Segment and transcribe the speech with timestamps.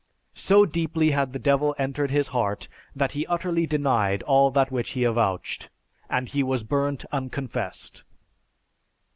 [0.33, 4.93] So deeply had the devil entered his heart, that he utterly denied all that which
[4.93, 5.69] he avouched,"
[6.09, 8.03] and he was burnt unconfessed.